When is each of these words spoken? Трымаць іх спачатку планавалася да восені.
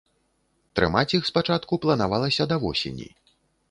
Трымаць 0.79 1.13
іх 1.19 1.29
спачатку 1.33 1.81
планавалася 1.87 2.51
да 2.53 2.63
восені. 2.67 3.09